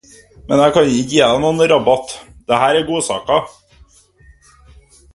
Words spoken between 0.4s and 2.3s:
Men jeg kan ikke gi deg noen rabatt.